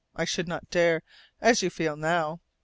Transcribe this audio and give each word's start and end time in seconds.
I 0.15 0.25
should 0.25 0.47
not 0.47 0.71
dare, 0.71 1.03
as 1.41 1.61
you 1.61 1.69
feel 1.69 1.95
now. 1.95 2.41